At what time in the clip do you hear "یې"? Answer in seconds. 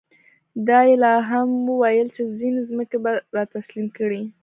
0.87-0.95